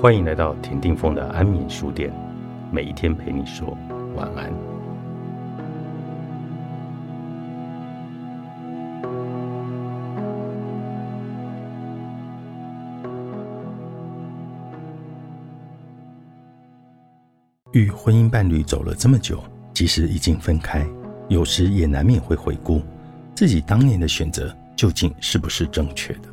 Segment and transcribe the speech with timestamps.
[0.00, 2.10] 欢迎来到田定峰的安眠书店，
[2.72, 3.76] 每一天陪你说
[4.16, 4.50] 晚安。
[17.72, 19.44] 与婚姻伴侣走了这么久，
[19.74, 20.82] 即使已经分开，
[21.28, 22.80] 有时也难免会回顾
[23.34, 26.29] 自己当年的选择究竟是不是正确的。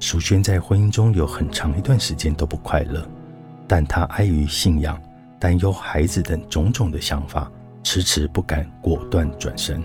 [0.00, 3.06] 淑萱在婚姻中有很长一段时间都不快乐，
[3.68, 5.00] 但她碍于信仰、
[5.38, 9.84] 担忧孩子等种种的想法，迟迟不敢果断转身。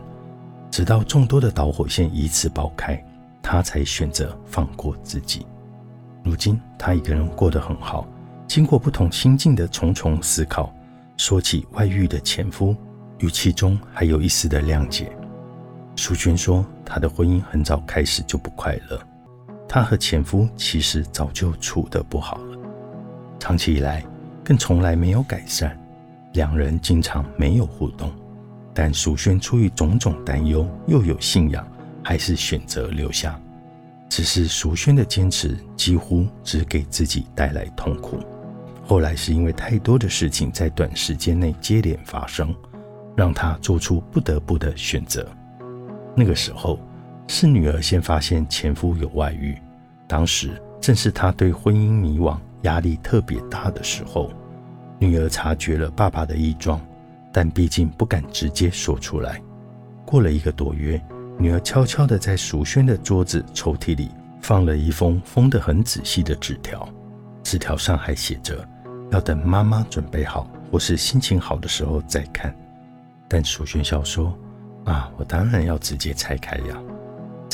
[0.71, 3.01] 直到众多的导火线依次爆开，
[3.41, 5.45] 她才选择放过自己。
[6.23, 8.07] 如今，她一个人过得很好。
[8.47, 10.73] 经过不同心境的重重思考，
[11.17, 12.73] 说起外遇的前夫，
[13.19, 15.11] 语气中还有一丝的谅解。
[15.97, 18.99] 淑娟说：“她的婚姻很早开始就不快乐。”
[19.67, 22.57] 她和前夫其实早就处得不好了，
[23.39, 24.05] 长期以来
[24.43, 25.77] 更从来没有改善，
[26.33, 28.11] 两人经常没有互动。
[28.73, 31.67] 但淑萱出于种种担忧，又有信仰，
[32.03, 33.39] 还是选择留下。
[34.07, 38.19] 只是淑萱的坚持几乎只给自己带来痛苦。
[38.85, 42.55] 后来是因为太多的事情在短时间内接连发生，
[43.15, 45.27] 让她做出不得不的选择。
[46.15, 46.79] 那个时候。
[47.27, 49.57] 是女儿先发现前夫有外遇，
[50.07, 54.31] 当时正是她对婚姻迷惘、压力特别大的时候。
[54.97, 56.79] 女儿察觉了爸爸的异状，
[57.33, 59.41] 但毕竟不敢直接说出来。
[60.05, 61.01] 过了一个多月，
[61.37, 64.09] 女儿悄悄地在淑萱的桌子抽屉里
[64.41, 66.87] 放了一封封得很仔细的纸条，
[67.43, 68.65] 纸条上还写着
[69.11, 72.55] 要等妈妈准备好或是心情好的时候再看。
[73.27, 74.33] 但淑萱笑说
[74.85, 76.81] ：“啊，我当然要直接拆开呀。”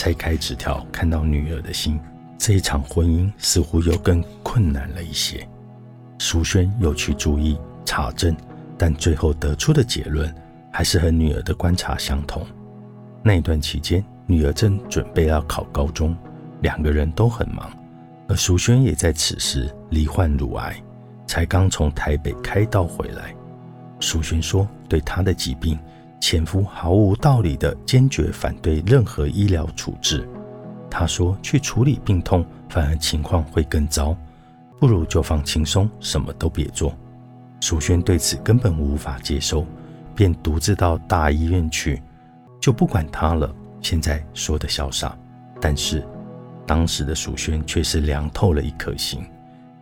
[0.02, 2.00] 拆开纸条，看到女儿的心，
[2.36, 5.48] 这一场婚姻似乎又更困难了一些。
[6.18, 7.56] 淑萱又去注意
[7.86, 8.36] 查证，
[8.80, 10.34] 但最后得出的结论
[10.74, 12.44] 还是和女儿的观察相同。
[13.22, 16.18] 那一段期间，女儿正准备要考高中，
[16.62, 17.72] 两个人都很忙，
[18.28, 20.76] 而淑萱也在此时罹患乳癌，
[21.28, 23.36] 才刚从台北开刀回来。
[24.00, 25.78] 淑萱说：“对她的疾病。”
[26.22, 30.26] 前夫毫无道理的坚决反对任何医疗处置，
[30.90, 34.16] 他说：“去处理病痛，反而情况会更糟，
[34.80, 36.94] 不如就放轻松，什么都别做。”
[37.60, 39.66] 淑萱对此根本无法接受，
[40.16, 42.02] 便独自到大医院去，
[42.60, 43.54] 就不管他了。
[43.82, 45.18] 现在说的潇洒，
[45.60, 46.08] 但是
[46.68, 49.26] 当时的淑萱却是凉透了一颗心。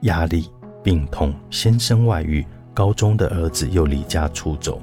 [0.02, 0.50] 压力、
[0.82, 4.82] 病痛、先生外遇，高中的儿子又离家出走。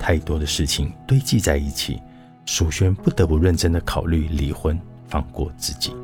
[0.00, 2.00] 太多的事情堆积在一起，
[2.46, 5.94] 淑萱不得不认真的考虑离婚，放过自己。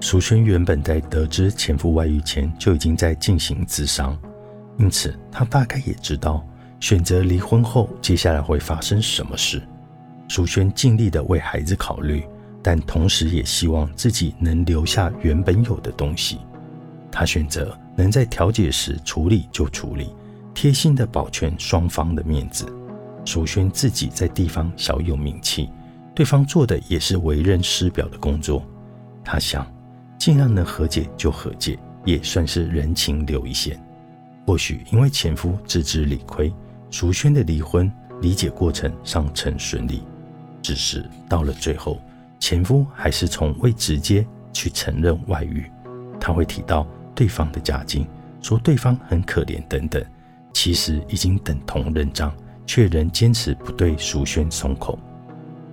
[0.00, 4.16] 淑萱原本在得知前夫外遇前就已经在进行自伤，
[4.78, 6.46] 因此她大概也知道
[6.78, 9.60] 选择离婚后接下来会发生什么事。
[10.28, 12.24] 淑萱尽力的为孩子考虑，
[12.62, 16.38] 但同时也希望自己能留下原本有的东西。
[17.10, 20.14] 她选择能在调解时处理就处理，
[20.54, 22.64] 贴心的保全双方的面子。
[23.24, 25.70] 淑萱自己在地方小有名气，
[26.14, 28.64] 对方做的也是为人师表的工作。
[29.24, 29.66] 他想，
[30.18, 33.80] 尽量能和解就和解，也算是人情留一线。
[34.46, 36.52] 或许因为前夫自知理亏，
[36.90, 40.02] 淑萱的离婚理解过程尚称顺利。
[40.62, 42.00] 只是到了最后，
[42.38, 45.70] 前夫还是从未直接去承认外遇。
[46.18, 48.06] 他会提到对方的家境，
[48.42, 50.04] 说对方很可怜等等，
[50.52, 52.34] 其实已经等同认账。
[52.72, 54.96] 却仍坚持不对淑萱松口。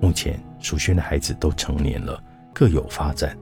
[0.02, 2.20] 目前，淑萱的孩子都成年了，
[2.52, 3.38] 各有发展。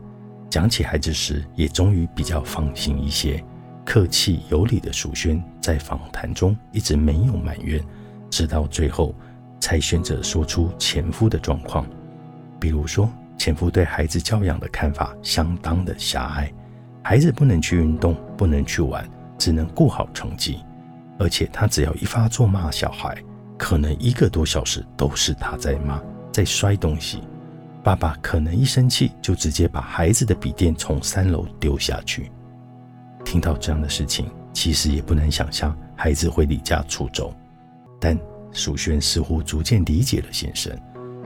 [0.50, 3.42] 讲起孩子时，也终于比较放心一些。
[3.86, 7.82] 客气有礼的淑萱在访谈中一直没有埋怨，
[8.30, 9.16] 直到最后
[9.58, 11.88] 才选择说出前夫的状况。
[12.60, 16.52] 比如说，前夫对孩子教养的看法相当的狭隘，
[17.02, 20.60] 孩子不能去运动，不能去玩，只能顾好成绩，
[21.18, 23.18] 而且他只要一发作骂小孩。
[23.58, 27.22] 可能一个多小时都是他在骂，在摔东西。
[27.84, 32.32] 爸爸可能一生气就直接把孩子的笔电从三楼丢下去。
[33.24, 37.34] 听到这样的事情，其实也不难想象孩子会离家出走。
[38.00, 38.18] 但
[38.52, 40.76] 淑萱似乎逐渐理解了先生，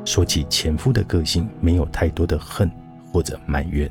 [0.04, 2.70] 说起前夫的个性，没有太多的恨
[3.12, 3.90] 或者埋怨。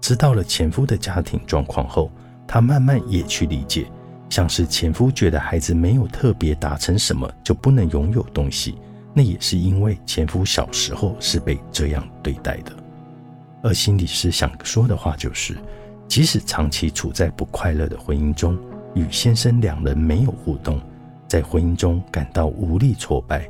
[0.00, 2.10] 知道了前夫的家庭状况后，
[2.46, 3.86] 她慢慢也去理解。
[4.28, 8.76] 像是前夫觉得孩子没有特别达成什么就不能拥有东西，
[9.14, 12.72] 那也是因为前夫小时候是被这样对待的。
[13.62, 15.56] 而心理师想说的话就是，
[16.06, 18.56] 即使长期处在不快乐的婚姻中，
[18.94, 20.80] 与先生两人没有互动，
[21.26, 23.48] 在婚姻中感到无力挫败，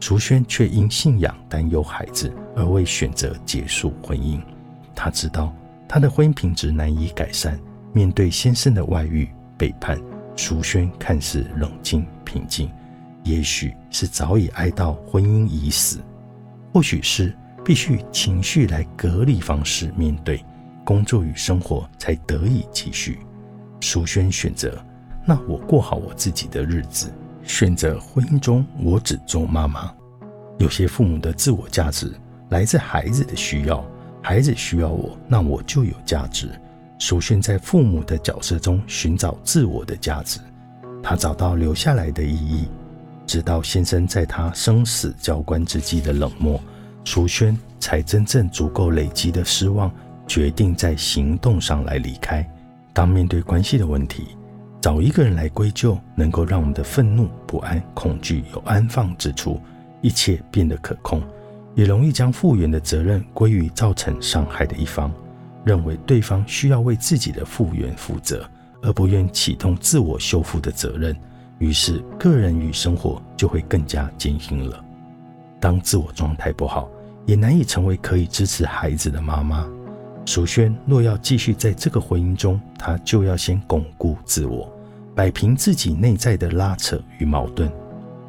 [0.00, 4.40] 淑轩却因信仰担忧孩子而未选择结束婚姻。
[4.94, 5.54] 他知道
[5.88, 7.58] 他的婚姻品质难以改善，
[7.92, 9.98] 面对先生的外遇背叛，
[10.38, 12.70] 淑萱看似冷静平静，
[13.24, 15.98] 也许是早已哀悼婚姻已死，
[16.72, 20.40] 或许是必须情绪来隔离方式面对。
[20.84, 23.18] 工作与生活才得以继续。
[23.80, 24.80] 淑萱选择，
[25.26, 27.12] 那我过好我自己的日子。
[27.42, 29.92] 选择婚姻中，我只做妈妈。
[30.58, 32.14] 有些父母的自我价值
[32.50, 33.84] 来自孩子的需要，
[34.22, 36.48] 孩子需要我，那我就有价值。
[36.98, 40.40] 淑轩在父母的角色中寻找自我的价值，
[41.02, 42.66] 他找到留下来的意义。
[43.26, 46.60] 直到先生在他生死交关之际的冷漠，
[47.04, 49.90] 淑轩才真正足够累积的失望。
[50.26, 52.46] 决定在行动上来离开。
[52.92, 54.36] 当面对关系的问题，
[54.78, 59.58] 找一个人来归咎，能够让我们的愤怒、不安、恐惧有安放之处，
[60.02, 61.22] 一切变得可控，
[61.74, 65.10] 也容易将复原的责任归于造成伤害的一方，
[65.64, 68.48] 认为对方需要为自己的复原负责，
[68.82, 71.16] 而不愿启动自我修复的责任。
[71.58, 74.84] 于是，个人与生活就会更加艰辛了。
[75.60, 76.88] 当自我状态不好，
[77.26, 79.68] 也难以成为可以支持孩子的妈妈。
[80.24, 84.72] 淑轩若要继续在这个婚姻中，她就要先巩固自我，
[85.16, 87.68] 摆平自己内在的拉扯与矛盾。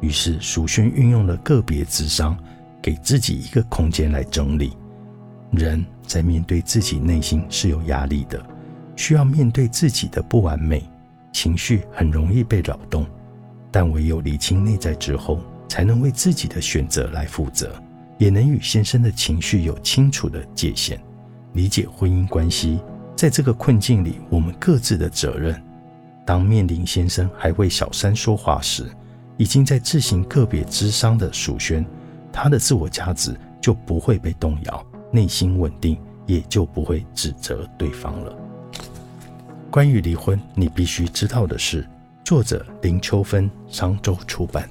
[0.00, 2.36] 于是，淑萱运用了个别智商，
[2.82, 4.72] 给自己一个空间来整理。
[5.50, 8.40] 人在面对自己内心是有压力的，
[8.96, 10.82] 需要面对自己的不完美，
[11.32, 13.06] 情绪很容易被扰动。
[13.70, 17.74] 但唯有理清内在之后，才能为自己的选择来负责，
[18.18, 21.00] 也能与先生的情绪有清楚的界限。
[21.52, 22.80] 理解婚姻关系，
[23.16, 25.60] 在这个困境里，我们各自的责任。
[26.24, 28.84] 当面临先生还为小三说话时，
[29.36, 31.84] 已经在自行个别之伤的蜀轩，
[32.32, 38.36] 他的自我价值就不会被动摇，内心稳定，也就不会指责对方了。
[39.70, 41.86] 关于离婚，你必须知道的是，
[42.24, 44.68] 作者林秋芬，商周出版。